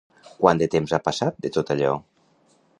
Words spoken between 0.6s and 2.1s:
de temps ha passat de tot allò?